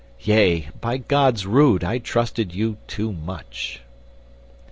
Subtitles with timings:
[0.21, 3.81] Yea, by God's rood, I trusted you too much."